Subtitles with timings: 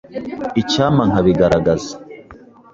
[0.61, 1.93] Icyampa nkabigaragaza.